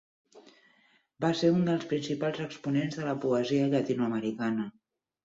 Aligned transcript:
Va 1.25 1.29
ser 1.41 1.51
un 1.57 1.61
dels 1.67 1.85
principals 1.91 2.41
exponents 2.45 2.97
de 3.01 3.05
la 3.09 3.13
poesia 3.27 3.69
llatinoamericana. 3.75 4.67